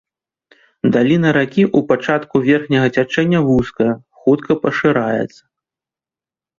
[0.95, 3.93] Даліна ракі ў пачатку верхняга цячэння вузкая,
[4.25, 5.41] хутка пашыраецца.